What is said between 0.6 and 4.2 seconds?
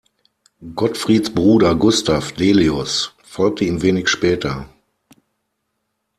Gottfrieds Bruder Gustav Delius folgte ihm wenig